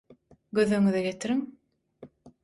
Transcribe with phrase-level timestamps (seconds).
[0.59, 1.43] Göz öňüňize getiriň